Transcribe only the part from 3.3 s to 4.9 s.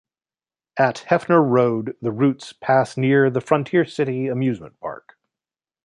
Frontier City amusement